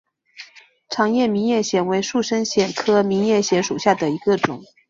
[0.89, 4.63] 长尖明叶藓为树生藓科明叶藓属下的一个种。